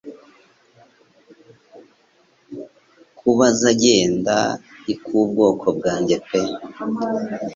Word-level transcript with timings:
Kubaza 3.17 3.69
genda 3.81 4.37
I 4.93 4.95
kubwoko 5.03 5.65
bwanjye 5.77 6.15
pe 6.29 6.41